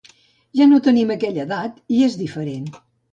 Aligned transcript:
Ja 0.59 0.65
no 0.69 0.79
tenim 0.87 1.13
aquella 1.15 1.43
edat, 1.43 1.75
i 1.99 1.99
és 2.07 2.17
diferent. 2.23 2.65